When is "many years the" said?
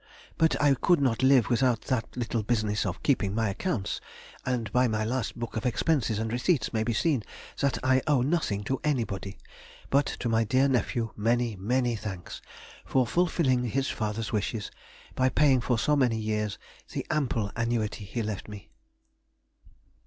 15.95-17.05